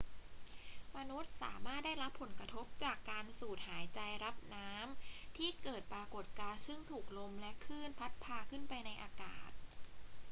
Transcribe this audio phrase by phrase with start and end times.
[0.97, 9.51] มนุษย์สามารถได้รับผลกระทบจากการสูดหายใจรับน้ำที่เกิดปรากฏการณ์ซึ่งถูกลมและคลื่นพัดพาขึ้นไปในอากาศ